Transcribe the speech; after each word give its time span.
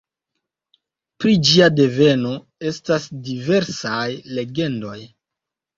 Pri 1.23 1.33
ĝia 1.49 1.67
deveno 1.81 2.33
estas 2.73 3.07
diversaj 3.29 4.05
legendoj. 4.37 5.01